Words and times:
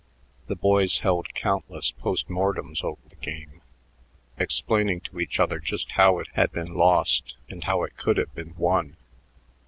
The 0.47 0.55
boys 0.55 1.01
held 1.01 1.35
countless 1.35 1.91
post 1.91 2.27
mortems 2.27 2.83
over 2.83 3.07
the 3.07 3.17
game, 3.17 3.61
explaining 4.35 5.01
to 5.01 5.19
each 5.19 5.39
other 5.39 5.59
just 5.59 5.91
how 5.91 6.17
it 6.17 6.29
had 6.33 6.51
been 6.51 6.73
lost 6.73 7.35
or 7.51 7.59
how 7.61 7.83
it 7.83 7.95
could 7.97 8.17
have 8.17 8.33
been 8.33 8.55
won. 8.55 8.97